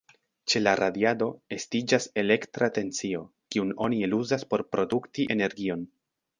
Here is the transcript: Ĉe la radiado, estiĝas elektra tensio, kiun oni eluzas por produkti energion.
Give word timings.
Ĉe 0.51 0.61
la 0.61 0.71
radiado, 0.79 1.27
estiĝas 1.57 2.09
elektra 2.23 2.71
tensio, 2.79 3.21
kiun 3.55 3.77
oni 3.89 4.03
eluzas 4.11 4.51
por 4.55 4.67
produkti 4.75 5.31
energion. 5.39 5.89